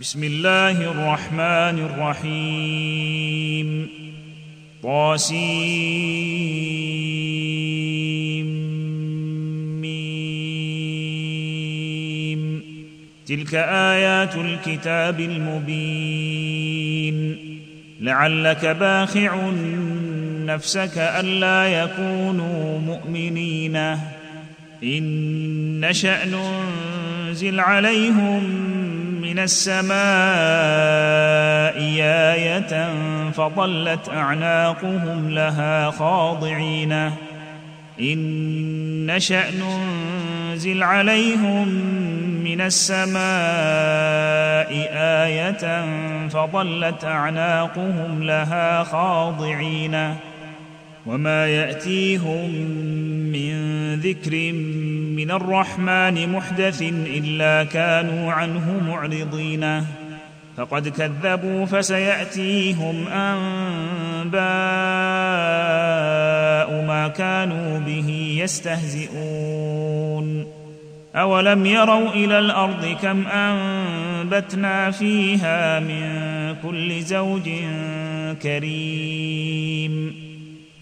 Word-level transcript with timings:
بسم 0.00 0.24
الله 0.24 0.90
الرحمن 0.90 1.78
الرحيم 1.88 3.68
طاسيم 4.82 6.36
تلك 13.26 13.54
ايات 13.54 14.36
الكتاب 14.36 15.20
المبين 15.20 16.66
لعلك 18.00 18.66
باخع 18.66 19.50
نفسك 20.46 20.98
الا 20.98 21.82
يكونوا 21.82 22.78
مؤمنين 22.78 23.76
ان 24.82 25.80
نشا 25.80 26.18
ننزل 26.26 27.60
عليهم 27.60 28.85
من 29.26 29.38
السماء 29.38 29.96
آية 32.32 32.90
فظلت 33.30 34.08
أعناقهم 34.08 35.30
لها 35.30 35.90
خاضعين. 35.90 36.92
إن 38.00 39.06
نشأ 39.06 39.44
ننزل 39.50 40.82
عليهم 40.82 41.68
من 42.44 42.60
السماء 42.60 43.20
آية 44.94 45.84
فظلت 46.28 47.04
أعناقهم 47.04 48.22
لها 48.22 48.82
خاضعين. 48.82 50.14
وما 51.06 51.46
يأتيهم 51.46 52.50
من 52.50 53.25
ذكر 53.94 54.52
من 55.16 55.30
الرحمن 55.30 56.32
محدث 56.32 56.82
الا 56.82 57.64
كانوا 57.64 58.32
عنه 58.32 58.80
معرضين 58.88 59.86
فقد 60.56 60.88
كذبوا 60.88 61.66
فسياتيهم 61.66 63.08
انباء 63.08 64.36
ما 66.86 67.08
كانوا 67.08 67.78
به 67.78 68.38
يستهزئون 68.42 70.46
اولم 71.16 71.66
يروا 71.66 72.10
إلى 72.10 72.38
الأرض 72.38 72.96
كم 73.02 73.26
انبتنا 73.26 74.90
فيها 74.90 75.80
من 75.80 76.16
كل 76.62 77.02
زوج 77.02 77.50
كريم 78.42 80.25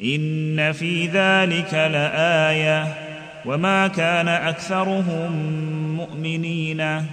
إن 0.05 0.73
في 0.73 1.07
ذلك 1.07 1.75
لآية 1.75 2.95
وما 3.47 3.89
كان 3.89 4.29
أكثرهم 4.29 5.33
مؤمنين 5.97 7.05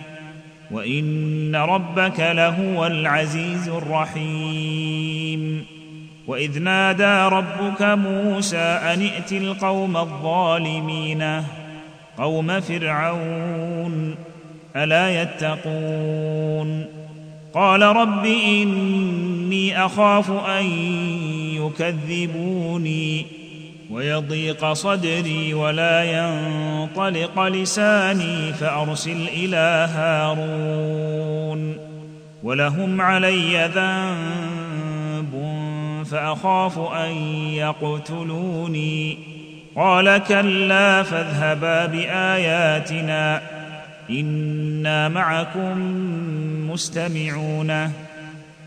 وإن 0.71 1.55
ربك 1.55 2.19
لهو 2.19 2.85
العزيز 2.85 3.69
الرحيم 3.69 5.65
وإذ 6.27 6.59
نادى 6.59 7.35
ربك 7.35 7.81
موسى 7.81 8.57
أن 8.57 9.01
ائت 9.01 9.31
القوم 9.31 9.97
الظالمين 9.97 11.43
قوم 12.17 12.59
فرعون 12.59 14.15
ألا 14.75 15.21
يتقون 15.21 16.85
قال 17.53 17.81
رب 17.81 18.25
إني 18.25 19.85
أخاف 19.85 20.31
أن 20.31 20.63
يكذبوني 21.67 23.25
ويضيق 23.91 24.73
صدري 24.73 25.53
ولا 25.53 26.03
ينطلق 26.03 27.47
لساني 27.47 28.53
فأرسل 28.53 29.27
إلى 29.27 29.89
هارون 29.95 31.77
ولهم 32.43 33.01
علي 33.01 33.69
ذنب 33.75 35.31
فأخاف 36.11 36.79
أن 36.79 37.11
يقتلوني 37.53 39.17
قال 39.75 40.17
كلا 40.17 41.03
فاذهبا 41.03 41.85
بآياتنا 41.85 43.41
إنا 44.09 45.09
معكم 45.09 45.77
مستمعون 46.71 47.91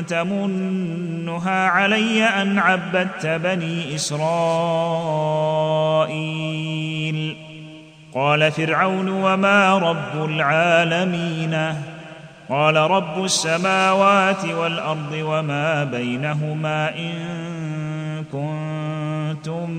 تمنها 0.00 1.68
علي 1.68 2.24
أن 2.24 2.58
عبدت 2.58 3.26
بني 3.26 3.94
إسرائيل. 3.94 4.26
قال 8.14 8.52
فرعون 8.52 9.08
وما 9.08 9.78
رب 9.78 10.24
العالمين؟ 10.24 11.74
قال 12.48 12.76
رب 12.76 13.24
السماوات 13.24 14.44
والأرض 14.44 15.12
وما 15.12 15.84
بينهما 15.84 16.98
إن 16.98 17.14
كنتم 18.32 19.70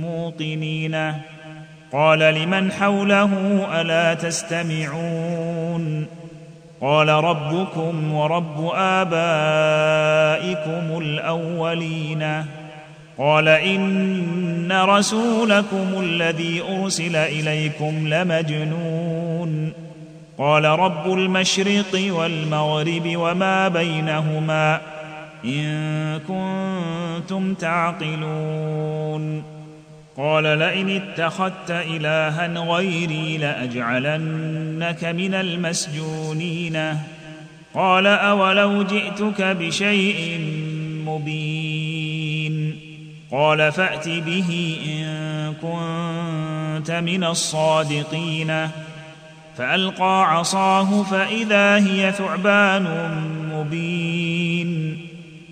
موقنين. 0.00 1.12
قال 1.92 2.18
لمن 2.18 2.72
حوله 2.72 3.66
ألا 3.80 4.14
تستمعون؟ 4.14 6.06
قال 6.84 7.08
ربكم 7.08 8.12
ورب 8.12 8.70
آبائكم 8.74 9.14
الأولين. 10.98 12.44
قال 13.18 13.48
إن 13.48 14.72
رسولكم 14.72 15.86
الذي 16.00 16.62
أرسل 16.62 17.16
إليكم 17.16 18.08
لمجنون. 18.08 19.72
قال 20.38 20.64
رب 20.64 21.12
المشرق 21.12 21.94
والمغرب 21.94 23.16
وما 23.16 23.68
بينهما 23.68 24.80
إن 25.44 26.20
كنتم 26.28 27.54
تعقلون. 27.54 29.53
قال 30.16 30.58
لئن 30.58 30.90
اتخذت 30.90 31.70
الها 31.70 32.46
غيري 32.46 33.38
لأجعلنك 33.38 35.04
من 35.04 35.34
المسجونين. 35.34 36.98
قال 37.74 38.06
أولو 38.06 38.82
جئتك 38.82 39.42
بشيء 39.42 40.40
مبين. 41.06 42.76
قال 43.32 43.72
فأت 43.72 44.08
به 44.08 44.76
إن 44.86 45.54
كنت 45.62 46.90
من 46.90 47.24
الصادقين. 47.24 48.68
فألقى 49.56 50.36
عصاه 50.36 51.02
فإذا 51.02 51.76
هي 51.76 52.12
ثعبان 52.12 52.86
مبين. 53.54 55.00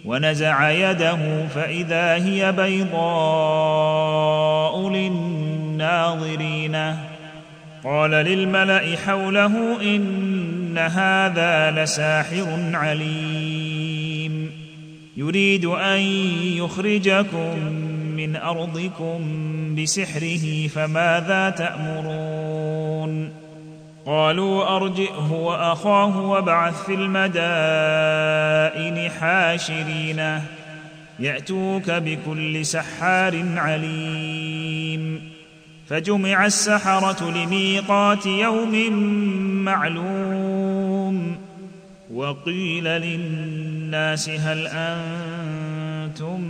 ونزع 0.04 0.70
يده 0.70 1.46
فإذا 1.46 2.14
هي 2.14 2.52
بيضاء. 2.52 4.51
للناظرين 4.90 6.76
قال 7.84 8.10
للملا 8.10 8.96
حوله 9.06 9.82
ان 9.82 10.78
هذا 10.78 11.70
لساحر 11.70 12.70
عليم. 12.74 14.50
يريد 15.16 15.64
ان 15.64 16.00
يخرجكم 16.56 17.58
من 18.16 18.36
ارضكم 18.36 19.20
بسحره 19.74 20.68
فماذا 20.68 21.50
تامرون؟ 21.50 23.32
قالوا 24.06 24.76
ارجئه 24.76 25.32
واخاه 25.32 26.20
وابعث 26.20 26.84
في 26.84 26.94
المدائن 26.94 27.30
حاشرين 29.10 30.40
ياتوك 31.18 31.90
بكل 31.90 32.66
سحار 32.66 33.44
عليم. 33.56 34.61
فجمع 35.88 36.46
السحرة 36.46 37.30
لميقات 37.30 38.26
يوم 38.26 38.92
معلوم 39.64 41.36
وقيل 42.14 42.84
للناس 42.84 44.28
هل 44.28 44.68
أنتم 44.72 46.40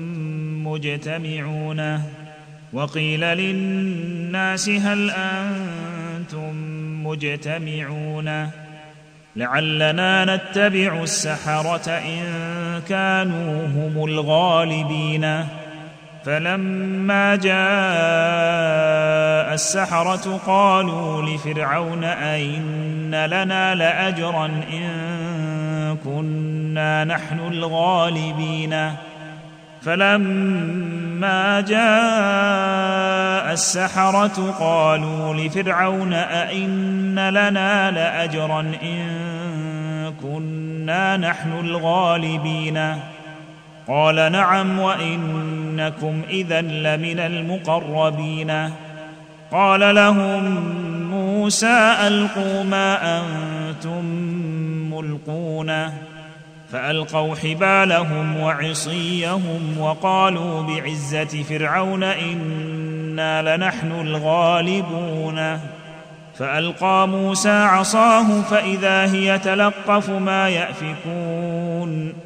مجتمعون 0.67 2.02
وقيل 2.73 3.20
للناس 3.20 4.69
هل 4.69 5.11
أنتم 5.11 6.55
مجتمعون 7.06 8.50
لعلنا 9.37 10.37
نتبع 10.37 11.02
السحرة 11.02 11.90
إن 11.90 12.23
كانوا 12.88 13.67
هم 13.67 14.05
الغالبين 14.05 15.46
فلما 16.25 17.37
جاء 17.37 17.55
السحرة 19.55 20.41
قالوا 20.47 21.23
لفرعون 21.23 22.05
ائن 22.05 23.25
لنا 23.25 23.75
لأجرا 23.75 24.47
إن 24.47 25.97
كنا 26.05 27.05
نحن 27.05 27.39
الغالبين؟ 27.39 28.93
فلما 29.83 31.61
جاء 31.61 31.83
السحرة 33.53 34.55
قالوا 34.61 35.35
لفرعون 35.35 36.13
ائن 36.13 37.29
لنا 37.29 37.91
لأجرا 37.91 38.61
إن 38.83 39.09
كنا 40.23 41.17
نحن 41.17 41.53
الغالبين؟ 41.53 42.97
قال 43.88 44.32
نعم 44.32 44.79
وإنكم 44.79 46.23
إذا 46.31 46.61
لمن 46.61 47.19
المقربين. 47.19 48.70
قال 49.52 49.94
لهم 49.94 50.61
موسى 51.11 51.96
ألقوا 52.06 52.62
ما 52.62 53.19
أنتم 53.20 54.05
ملقون. 54.94 55.90
فألقوا 56.73 57.34
حبالهم 57.34 58.37
وعصيهم 58.40 59.79
وقالوا 59.79 60.62
بعزة 60.62 61.43
فرعون 61.43 62.02
إنا 62.02 63.56
لنحن 63.56 63.93
الغالبون. 63.93 65.58
فألقى 66.38 67.08
موسى 67.08 67.50
عصاه 67.50 68.43
فإذا 68.43 69.12
هي 69.12 69.38
تلقف 69.38 70.11
ما 70.11 70.49
يأفكون. 70.49 72.22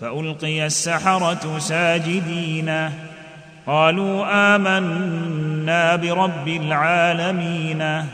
فألقي 0.00 0.66
السحرة 0.66 1.58
ساجدين. 1.58 2.90
قالوا 3.66 4.26
آمنا 4.56 5.96
برب 5.96 6.48
العالمين 6.48 8.04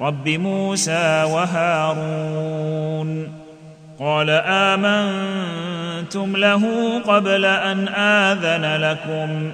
رب 0.00 0.28
موسى 0.28 1.22
وهارون. 1.32 3.08
قال 3.98 4.30
آمنتم 4.46 6.36
له 6.36 6.62
قبل 7.00 7.44
أن 7.44 7.88
آذن 7.88 8.76
لكم. 8.76 9.52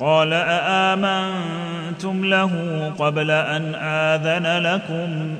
قال 0.00 0.32
اامنتم 0.32 2.24
له 2.24 2.50
قبل 2.98 3.30
أن 3.30 3.74
آذن 3.74 4.58
لكم. 4.58 5.36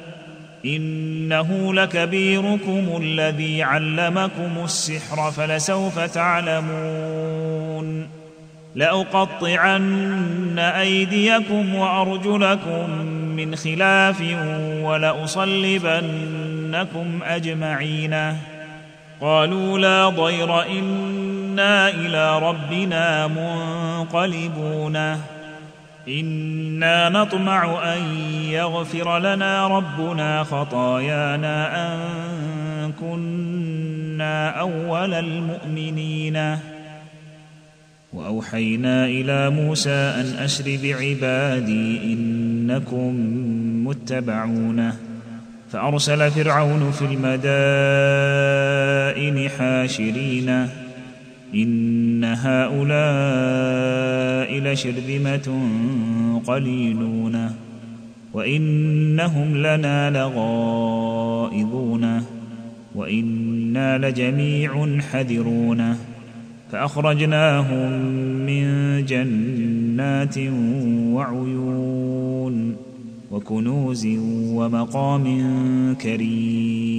إنه 0.64 1.74
لكبيركم 1.74 3.00
الذي 3.02 3.62
علمكم 3.62 4.64
السحر 4.64 5.30
فلسوف 5.30 5.98
تعلمون. 5.98 8.08
لأقطعن 8.74 10.58
أيديكم 10.58 11.74
وأرجلكم 11.74 12.90
من 13.36 13.56
خلاف 13.56 14.22
ولأصلبنكم 14.82 15.98
أجمعين. 17.24 18.36
قالوا 19.20 19.78
لا 19.78 20.08
ضير 20.08 20.66
إنا 20.66 21.88
إلى 21.88 22.38
ربنا 22.38 23.26
منقلبون. 23.26 25.16
أنا 26.08 27.08
نطمع 27.08 27.94
ان 27.94 28.02
يغفر 28.50 29.18
لنا 29.18 29.68
ربنا 29.68 30.44
خطايانا 30.44 31.92
ان 31.92 32.92
كنا 33.00 34.50
اول 34.50 35.14
المؤمنين. 35.14 36.56
واوحينا 38.12 39.06
إلى 39.06 39.50
موسى 39.50 39.90
ان 39.90 40.36
اسر 40.44 40.78
بعبادي 40.82 42.12
انكم 42.12 43.14
متبعون. 43.86 44.92
فارسل 45.72 46.30
فرعون 46.30 46.90
في 46.90 47.04
المدائن 47.04 47.30
حاشرين. 49.50 50.68
إن 51.54 52.24
هؤلاء 52.24 52.88
لشرذمة 54.60 55.60
قليلون 56.46 57.50
وإنهم 58.34 59.56
لنا 59.56 60.10
لغائظون 60.10 62.22
وإنا 62.94 63.98
لجميع 63.98 65.00
حذرون 65.00 65.96
فأخرجناهم 66.72 67.92
من 68.46 68.64
جنات 69.04 70.38
وعيون 71.14 72.76
وكنوز 73.30 74.06
ومقام 74.52 75.24
كريم 76.02 76.97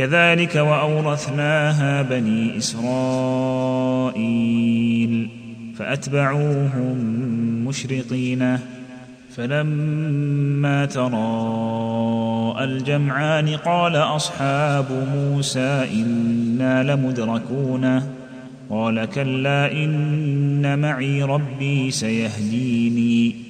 كذلك 0.00 0.56
وأورثناها 0.56 2.02
بني 2.02 2.58
إسرائيل 2.58 4.20
فأتبعوهم 5.76 6.96
مشرقين. 7.68 8.58
فلما 9.36 10.86
تراءى 10.86 12.64
الجمعان 12.64 13.48
قال 13.48 13.96
أصحاب 13.96 15.08
موسى 15.14 15.88
إنا 15.94 16.82
لمدركون. 16.82 18.02
قال 18.70 19.04
كلا 19.04 19.72
إن 19.72 20.78
معي 20.78 21.22
ربي 21.22 21.90
سيهديني. 21.90 23.49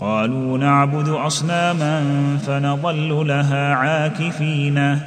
قالوا 0.00 0.58
نعبد 0.58 1.08
أصناما 1.08 2.02
فنظل 2.46 3.28
لها 3.28 3.74
عاكفين. 3.74 4.98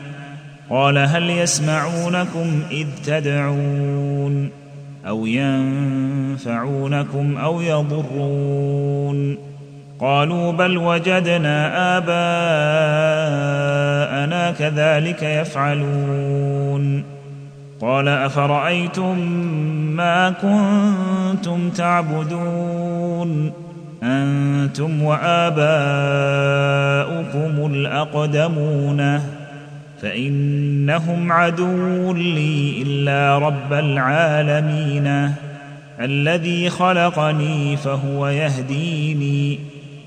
قال 0.70 0.98
هل 0.98 1.30
يسمعونكم 1.30 2.62
إذ 2.72 2.88
تدعون 3.06 4.50
أو 5.08 5.26
ينفعونكم 5.26 7.38
أو 7.38 7.62
يضرون؟ 7.62 9.38
قالوا 10.00 10.52
بل 10.52 10.78
وجدنا 10.78 11.98
آباءنا 11.98 12.12
كذلك 14.52 15.24
يفعلون. 15.24 17.04
قال 17.82 18.08
أفرأيتم 18.08 19.20
ما 19.96 20.30
كنتم 20.30 21.70
تعبدون؟ 21.70 23.52
أنتم 24.04 25.04
وآباؤكم 25.04 25.66
الأقدمون 27.66 29.22
فإنهم 30.02 31.32
عدو 31.32 32.14
لي 32.14 32.82
إلا 32.82 33.38
رب 33.38 33.74
العالمين 33.74 35.34
الذي 36.00 36.70
خلقني 36.70 37.78
فهو 37.78 38.28
يهديني 38.28 39.60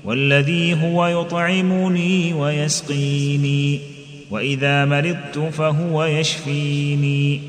والذي 0.05 0.83
هو 0.83 1.07
يطعمني 1.07 2.33
ويسقيني 2.33 3.79
وإذا 4.31 4.85
مرضت 4.85 5.39
فهو 5.53 6.03
يشفيني 6.03 7.41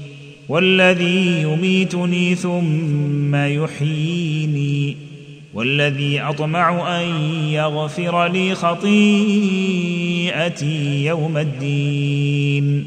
والذي 0.48 1.42
يميتني 1.42 2.34
ثم 2.34 3.34
يحييني 3.34 4.96
والذي 5.56 6.20
أطمع 6.20 7.00
أن 7.00 7.04
يغفر 7.48 8.26
لي 8.26 8.54
خطيئتي 8.54 8.94
يوم 11.04 11.36
الدين. 11.36 12.84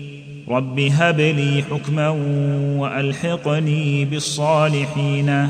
رب 0.50 0.80
هب 0.80 1.20
لي 1.20 1.64
حكما 1.72 2.10
وألحقني 2.78 4.06
بالصالحين. 4.06 5.50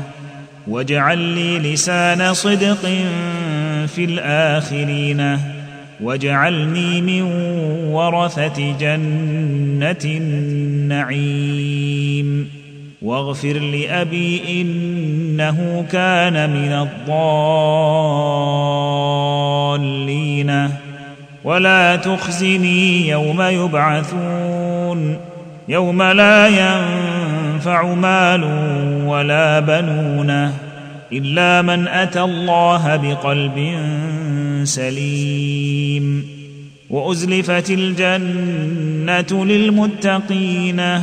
واجعل 0.68 1.18
لي 1.18 1.58
لسان 1.58 2.34
صدق 2.34 2.88
في 3.86 4.04
الآخرين. 4.04 5.38
واجعلني 6.00 7.00
من 7.00 7.22
ورثة 7.92 8.76
جنة 8.80 10.04
النعيم. 10.04 11.40
واغفر 13.02 13.52
لأبي 13.52 14.62
إنه 14.62 15.86
كان 15.92 16.50
من 16.50 16.88
الضالين. 19.92 20.70
ولا 21.44 21.96
تخزني 21.96 23.08
يوم 23.08 23.42
يبعثون. 23.42 25.16
يوم 25.68 26.02
لا 26.02 26.46
ينفع 26.46 27.94
مال 27.94 28.44
ولا 29.06 29.60
بنون 29.60 30.52
إلا 31.12 31.62
من 31.62 31.88
أتى 31.88 32.22
الله 32.22 32.96
بقلب 32.96 33.78
سليم. 34.64 36.26
وأزلفت 36.90 37.70
الجنة 37.70 39.44
للمتقين. 39.44 41.02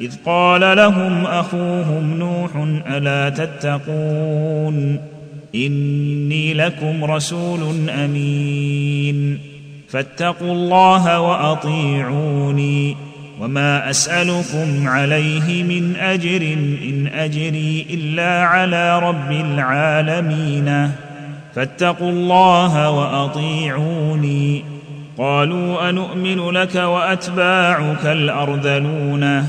إذ 0.00 0.14
قال 0.26 0.76
لهم 0.76 1.24
أخوهم 1.26 2.18
نوح 2.18 2.50
ألا 2.86 3.28
تتقون 3.28 4.98
إني 5.54 6.54
لكم 6.54 7.04
رسول 7.04 7.90
أمين 7.90 9.38
فاتقوا 9.88 10.52
الله 10.52 11.20
وأطيعوني 11.20 12.96
وما 13.40 13.90
أسألكم 13.90 14.88
عليه 14.88 15.62
من 15.62 15.96
أجر 15.96 16.42
إن 16.82 17.06
أجري 17.14 17.86
إلا 17.90 18.42
على 18.42 18.98
رب 18.98 19.32
العالمين 19.32 20.90
فاتقوا 21.54 22.10
الله 22.10 22.90
وأطيعوني 22.90 24.64
قالوا 25.18 25.88
انومن 25.88 26.50
لك 26.50 26.74
وأتباعك 26.74 28.06
الأرذلون 28.06 29.48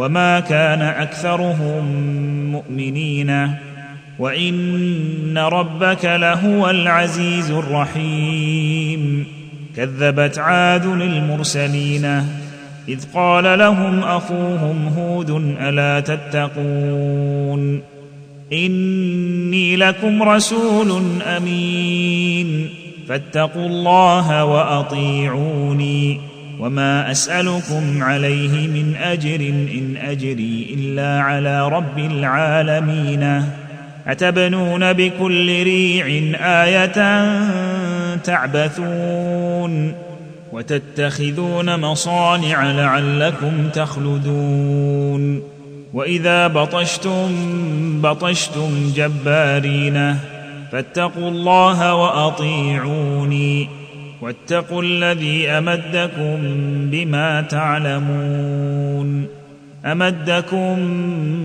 وما 0.00 0.40
كان 0.40 0.82
اكثرهم 0.82 1.84
مؤمنين 2.52 3.56
وان 4.18 5.38
ربك 5.38 6.04
لهو 6.04 6.70
العزيز 6.70 7.50
الرحيم 7.50 9.26
كذبت 9.76 10.38
عاد 10.38 10.86
المرسلين 10.86 12.04
اذ 12.88 13.04
قال 13.14 13.58
لهم 13.58 13.98
اخوهم 13.98 14.88
هود 14.98 15.30
الا 15.60 16.00
تتقون 16.00 17.80
اني 18.52 19.76
لكم 19.76 20.22
رسول 20.22 21.02
امين 21.22 22.68
فاتقوا 23.08 23.66
الله 23.66 24.44
واطيعوني 24.44 26.20
وما 26.60 27.10
اسالكم 27.10 28.02
عليه 28.02 28.68
من 28.68 28.96
اجر 28.96 29.40
ان 29.50 29.96
اجري 29.96 30.76
الا 30.78 31.20
على 31.20 31.68
رب 31.68 31.98
العالمين 31.98 33.44
اتبنون 34.06 34.92
بكل 34.92 35.62
ريع 35.62 36.06
إيه 36.06 36.86
تعبثون 38.16 39.94
وتتخذون 40.52 41.80
مصانع 41.80 42.70
لعلكم 42.70 43.68
تخلدون 43.72 45.42
واذا 45.94 46.46
بطشتم 46.46 47.30
بطشتم 48.02 48.92
جبارين 48.96 50.16
فاتقوا 50.72 51.28
الله 51.28 51.94
واطيعوني 51.94 53.79
واتقوا 54.22 54.82
الذي 54.82 55.48
أمدكم 55.48 56.38
بما 56.90 57.40
تعلمون 57.40 59.26
أمدكم 59.84 60.76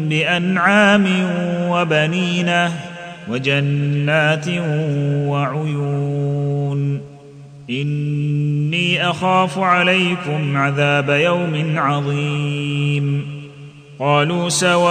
بأنعام 0.10 1.06
وبنين 1.70 2.52
وجنات 3.28 4.48
وعيون 5.28 7.02
إني 7.70 9.10
أخاف 9.10 9.60
عليكم 9.60 10.58
عذاب 10.58 11.10
يوم 11.10 11.74
عظيم 11.78 13.26
قالوا 14.00 14.50
سواء 14.50 14.86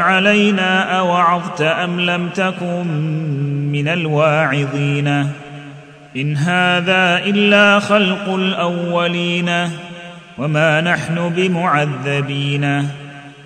علينا 0.00 0.98
أوعظت 0.98 1.62
أم 1.62 2.00
لم 2.00 2.28
تكن 2.28 2.86
من 3.72 3.88
الواعظين 3.88 5.30
إن 6.16 6.36
هذا 6.36 7.18
إلا 7.26 7.78
خلق 7.78 8.34
الأولين 8.34 9.50
وما 10.38 10.80
نحن 10.80 11.28
بمعذبين 11.28 12.88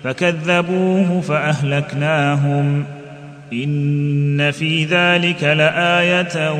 فكذبوه 0.03 1.21
فأهلكناهم 1.21 2.85
إن 3.53 4.51
في 4.51 4.85
ذلك 4.85 5.43
لآية 5.43 6.51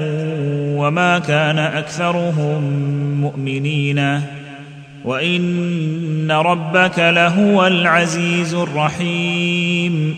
وما 0.78 1.20
كان 1.20 1.60
أكثرهم 1.60 2.64
مؤمنين 3.22 4.22
وإن 5.06 6.32
ربك 6.32 7.00
لهو 7.00 7.68
العزيز 7.68 8.54
الرحيم 8.54 10.16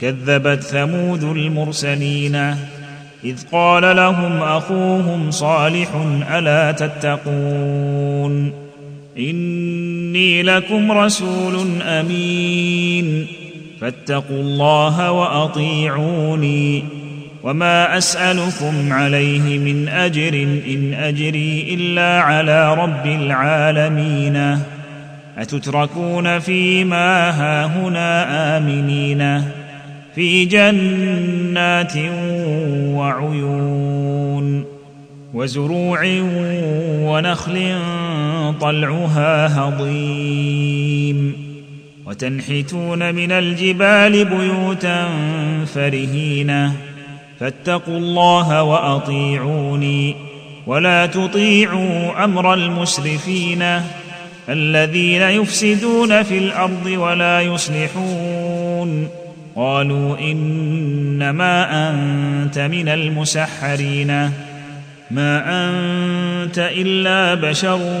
كذبت 0.00 0.62
ثمود 0.62 1.22
المرسلين 1.22 2.54
إذ 3.24 3.36
قال 3.52 3.96
لهم 3.96 4.42
أخوهم 4.42 5.30
صالح 5.30 5.88
ألا 6.34 6.72
تتقون 6.72 8.52
إني 9.18 10.42
لكم 10.42 10.92
رسول 10.92 11.82
أمين 11.82 13.26
فاتقوا 13.80 14.40
الله 14.40 15.10
وأطيعوني 15.10 16.84
وما 17.42 17.98
أسألكم 17.98 18.92
عليه 18.92 19.58
من 19.58 19.88
أجر 19.88 20.34
إن 20.68 20.94
أجري 20.94 21.74
إلا 21.74 22.20
على 22.20 22.74
رب 22.74 23.06
العالمين 23.06 24.58
أتتركون 25.38 26.38
فيما 26.38 27.30
هاهنا 27.30 28.56
آمنين 28.56 29.42
في 30.18 30.44
جنات 30.44 31.92
وعيون 32.98 34.64
وزروع 35.34 36.00
ونخل 37.02 37.78
طلعها 38.60 39.60
هضيم 39.60 41.36
وتنحتون 42.06 43.14
من 43.14 43.32
الجبال 43.32 44.24
بيوتا 44.24 45.08
فرهين 45.74 46.72
فاتقوا 47.40 47.98
الله 47.98 48.62
وأطيعوني 48.62 50.16
ولا 50.66 51.06
تطيعوا 51.06 52.24
أمر 52.24 52.54
المسرفين 52.54 53.82
الذين 54.48 55.22
يفسدون 55.22 56.22
في 56.22 56.38
الأرض 56.38 56.86
ولا 56.86 57.40
يصلحون 57.40 59.17
قالوا 59.58 60.18
إنما 60.18 61.90
أنت 61.90 62.58
من 62.58 62.88
المسحرين. 62.88 64.30
ما 65.10 65.42
أنت 65.46 66.58
إلا 66.58 67.34
بشر 67.34 68.00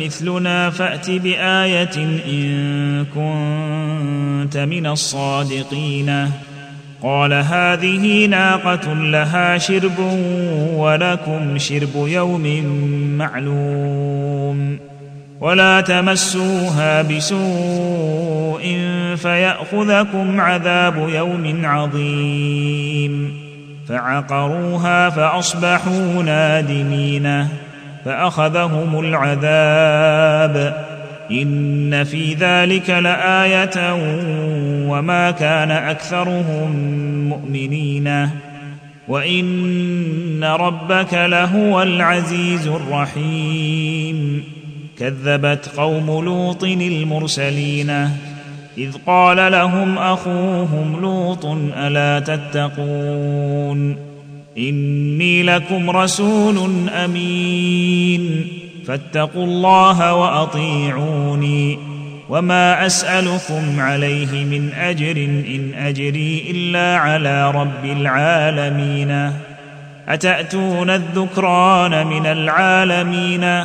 مثلنا 0.00 0.70
فأت 0.70 1.10
بآية 1.10 1.96
إن 2.26 3.04
كنت 3.14 4.56
من 4.56 4.86
الصادقين. 4.86 6.30
قال 7.02 7.32
هذه 7.32 8.26
ناقة 8.26 8.94
لها 8.94 9.58
شرب 9.58 9.98
ولكم 10.74 11.58
شرب 11.58 12.08
يوم 12.08 12.64
معلوم. 13.18 14.87
ولا 15.40 15.80
تمسوها 15.80 17.02
بسوء 17.02 18.78
فيأخذكم 19.16 20.40
عذاب 20.40 21.08
يوم 21.08 21.60
عظيم. 21.64 23.38
فعقروها 23.88 25.10
فأصبحوا 25.10 26.22
نادمين. 26.22 27.48
فأخذهم 28.04 29.00
العذاب. 29.00 30.86
إن 31.30 32.04
في 32.04 32.34
ذلك 32.34 32.90
لآية 32.90 33.94
وما 34.88 35.30
كان 35.30 35.70
أكثرهم 35.70 36.70
مؤمنين. 37.28 38.28
وإن 39.08 40.44
ربك 40.44 41.14
لهو 41.14 41.82
العزيز 41.82 42.66
الرحيم. 42.66 44.44
كذبت 44.98 45.70
قوم 45.76 46.24
لوط 46.24 46.64
المرسلين. 46.64 47.90
إذ 48.78 48.92
قال 49.06 49.52
لهم 49.52 49.98
أخوهم 49.98 51.00
لوط 51.00 51.46
ألا 51.76 52.20
تتقون؟ 52.20 53.96
إني 54.58 55.42
لكم 55.42 55.90
رسول 55.90 56.88
أمين. 56.88 58.46
فاتقوا 58.86 59.44
الله 59.44 60.14
وأطيعوني 60.14 61.78
وما 62.28 62.86
أسألكم 62.86 63.80
عليه 63.80 64.44
من 64.44 64.72
أجر 64.72 65.16
إن 65.26 65.72
أجري 65.74 66.44
إلا 66.50 66.96
على 66.96 67.50
رب 67.50 67.84
العالمين. 67.84 69.32
أتأتون 70.08 70.90
الذكران 70.90 72.06
من 72.06 72.26
العالمين؟ 72.26 73.64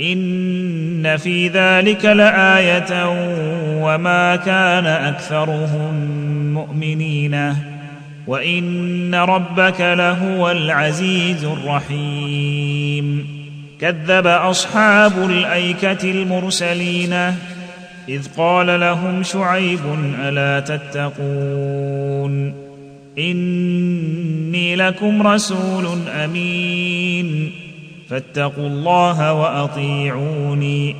إن 0.00 1.16
في 1.16 1.48
ذلك 1.48 2.04
لآية 2.04 3.08
وما 3.84 4.36
كان 4.36 4.86
أكثرهم 4.86 5.94
مؤمنين. 6.54 7.54
وإن 8.26 9.14
ربك 9.14 9.80
لهو 9.80 10.50
العزيز 10.50 11.44
الرحيم. 11.44 13.26
كذب 13.80 14.26
أصحاب 14.26 15.30
الأيكة 15.30 16.10
المرسلين. 16.10 17.12
إذ 18.08 18.26
قال 18.36 18.80
لهم 18.80 19.22
شعيب 19.22 19.80
ألا 20.22 20.60
تتقون؟ 20.60 22.54
إني 23.18 24.76
لكم 24.76 25.26
رسول 25.26 26.08
أمين. 26.08 27.65
فاتقوا 28.10 28.66
الله 28.66 29.32
وأطيعوني 29.32 30.96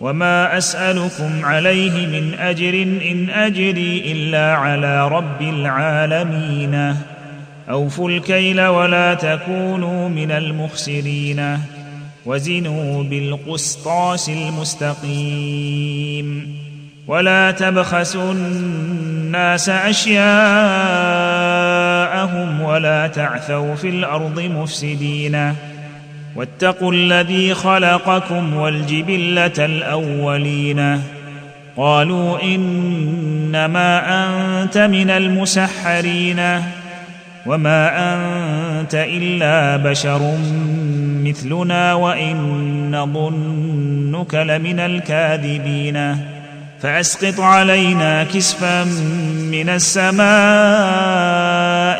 وما 0.00 0.58
أسألكم 0.58 1.44
عليه 1.44 2.06
من 2.06 2.34
أجر 2.38 2.82
إن 2.82 3.30
أجري 3.30 4.12
إلا 4.12 4.54
على 4.54 5.08
رب 5.08 5.42
العالمين. 5.42 6.96
أوفوا 7.70 8.10
الكيل 8.10 8.60
ولا 8.60 9.14
تكونوا 9.14 10.08
من 10.08 10.30
المخسرين. 10.30 11.58
وزنوا 12.26 13.02
بالقسطاس 13.02 14.28
المستقيم. 14.28 16.56
ولا 17.06 17.50
تبخسوا 17.50 18.32
الناس 18.32 19.68
أشياءهم 19.68 20.20
ولا 22.60 23.06
تعثوا 23.06 23.74
في 23.74 23.88
الأرض 23.88 24.40
مفسدين. 24.40 25.54
واتقوا 26.36 26.92
الذي 26.92 27.54
خلقكم 27.54 28.56
والجبلة 28.56 29.52
الأولين. 29.58 31.00
قالوا 31.76 32.42
إنما 32.42 34.00
أنت 34.24 34.78
من 34.78 35.10
المسحرين. 35.10 36.62
وما 37.46 37.88
أنت 38.14 38.94
إلا 38.94 39.76
بشر 39.76 40.38
مثلنا 41.24 41.94
وإن 41.94 42.36
نظنك 42.90 44.34
لمن 44.34 44.80
الكاذبين. 44.80 46.16
فأسقط 46.82 47.40
علينا 47.40 48.24
كسفا 48.24 48.84
من 49.50 49.68
السماء 49.68 50.26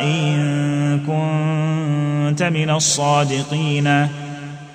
إن 0.03 0.99
كنت 1.07 2.43
من 2.43 2.69
الصادقين. 2.69 4.07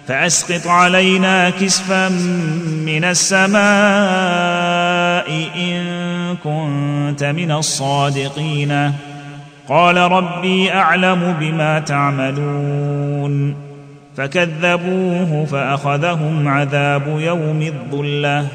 فأسقط 0.08 0.66
علينا 0.66 1.50
كسفا 1.50 2.08
من 2.86 3.04
السماء 3.04 3.62
إن 5.56 5.82
كنت 6.44 7.24
من 7.24 7.52
الصادقين. 7.52 8.92
قال 9.68 9.96
ربي 9.96 10.72
أعلم 10.72 11.34
بما 11.40 11.78
تعملون. 11.80 13.54
فكذبوه 14.16 15.46
فأخذهم 15.50 16.48
عذاب 16.48 17.18
يوم 17.20 17.62
الظلة. 17.62 18.46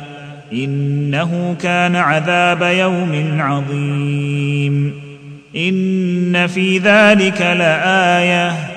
إنه 0.54 1.56
كان 1.62 1.96
عذاب 1.96 2.62
يوم 2.62 3.42
عظيم. 3.42 5.02
إن 5.56 6.48
في 6.48 6.78
ذلك 6.78 7.42
لآية. 7.42 8.77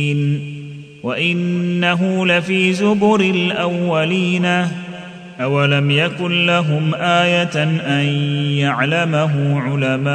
وإنه 1.03 2.25
لفي 2.25 2.73
زبر 2.73 3.19
الأولين. 3.19 4.67
أولم 5.41 5.91
يكن 5.91 6.45
لهم 6.45 6.95
آية 6.95 7.63
أن 7.63 8.05
يعلمه 8.57 9.61
علماء 9.61 10.11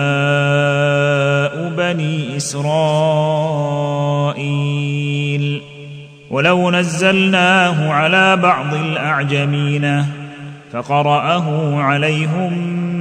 بني 1.77 2.37
إسرائيل. 2.37 2.77
ولو 6.31 6.71
نزلناه 6.71 7.93
على 7.93 8.37
بعض 8.37 8.75
الأعجمين 8.75 10.05
فقرأه 10.73 11.77
عليهم 11.83 12.53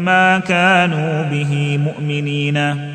ما 0.06 0.40
كانوا 0.40 1.24
به 1.24 1.80
مؤمنين. 1.84 2.95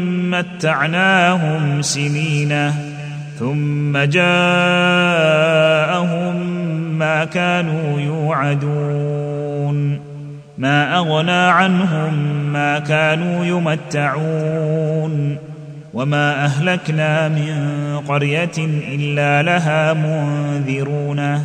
متعناهم 0.31 1.81
سنين 1.81 2.71
ثم 3.39 3.97
جاءهم 3.97 4.21
ما 6.99 7.25
كانوا 7.25 7.99
يوعدون. 7.99 9.99
ما 10.57 10.97
أغنى 10.97 11.31
عنهم 11.31 12.13
ما 12.53 12.79
كانوا 12.79 13.45
يمتعون. 13.45 15.37
وما 15.93 16.45
أهلكنا 16.45 17.27
من 17.27 17.55
قرية 18.07 18.57
إلا 18.91 19.41
لها 19.41 19.93
منذرون. 19.93 21.43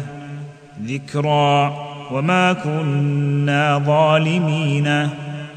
ذكرى 0.86 1.76
وما 2.12 2.52
كنا 2.52 3.78
ظالمين. 3.78 5.08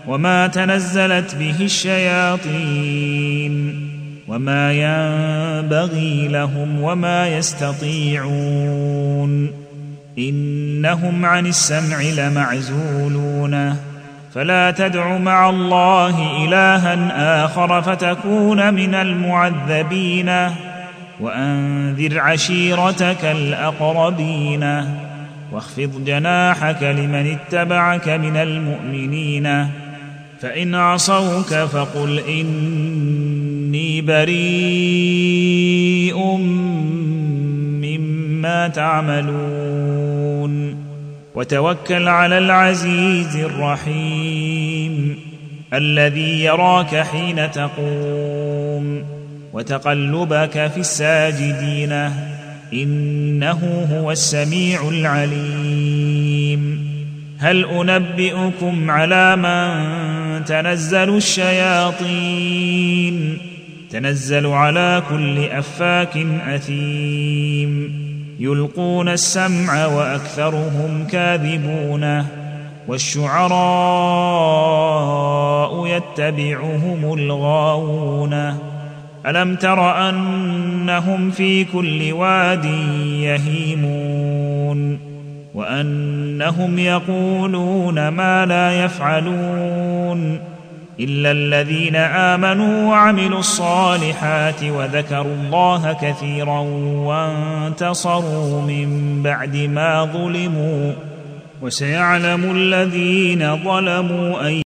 وما 0.07 0.47
تنزلت 0.47 1.35
به 1.35 1.55
الشياطين 1.61 3.09
وما 4.27 4.73
ينبغي 4.73 6.27
لهم 6.27 6.81
وما 6.81 7.27
يستطيعون 7.27 8.69
انهم 10.17 11.25
عن 11.25 11.45
السمع 11.45 12.01
لمعزولون 12.01 13.75
فلا 14.33 14.71
تدع 14.71 15.17
مع 15.17 15.49
الله 15.49 16.45
الها 16.45 17.45
اخر 17.45 17.81
فتكون 17.81 18.73
من 18.73 18.95
المعذبين 18.95 20.49
وانذر 21.19 22.19
عشيرتك 22.19 23.25
الاقربين 23.25 24.85
واخفض 25.51 26.05
جناحك 26.05 26.83
لمن 26.83 27.37
اتبعك 27.37 28.09
من 28.09 28.37
المؤمنين 28.37 29.69
فإن 30.41 30.75
عصوك 30.75 31.47
فقل 31.47 32.19
إني 32.19 34.01
بريء 34.01 36.17
مما 37.81 38.67
تعملون. 38.67 40.75
وتوكل 41.35 42.07
على 42.07 42.37
العزيز 42.37 43.35
الرحيم 43.35 45.15
الذي 45.73 46.43
يراك 46.43 46.95
حين 46.95 47.51
تقوم. 47.51 49.03
وتقلبك 49.53 50.71
في 50.73 50.77
الساجدين 50.77 52.09
إنه 52.73 53.87
هو 53.91 54.11
السميع 54.11 54.89
العليم. 54.89 56.88
هل 57.41 57.65
أنبئكم 57.65 58.91
على 58.91 59.35
من 59.35 60.45
تنزل 60.45 61.17
الشياطين؟ 61.17 63.37
تنزل 63.89 64.47
على 64.47 65.03
كل 65.09 65.43
أفاك 65.43 66.17
أثيم. 66.47 67.93
يلقون 68.39 69.09
السمع 69.09 69.85
وأكثرهم 69.85 71.07
كاذبون. 71.11 72.25
والشعراء 72.87 73.57
يتبعهم 75.87 77.13
الغاوون. 77.13 78.33
ألم 79.25 79.55
تر 79.55 80.09
أنهم 80.09 81.31
في 81.31 81.63
كل 81.63 82.11
واد 82.11 82.65
يهيمون؟ 83.19 85.08
وأنهم 85.59 86.79
يقولون 86.79 88.07
ما 88.07 88.45
لا 88.45 88.85
يفعلون 88.85 90.39
إلا 90.99 91.31
الذين 91.31 91.95
آمنوا 91.95 92.89
وعملوا 92.89 93.39
الصالحات 93.39 94.63
وذكروا 94.63 95.35
الله 95.35 95.97
كثيرا 96.01 96.59
وانتصروا 97.05 98.61
من 98.61 99.21
بعد 99.23 99.55
ما 99.57 100.05
ظلموا 100.05 100.93
وسيعلم 101.61 102.51
الذين 102.55 103.63
ظلموا 103.63 104.45
أي 104.47 104.57